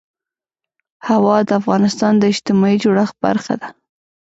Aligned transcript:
هوا 1.07 1.37
د 1.47 1.49
افغانستان 1.61 2.13
د 2.17 2.23
اجتماعي 2.33 2.77
جوړښت 2.83 3.15
برخه 3.25 3.53
ده. 3.61 3.67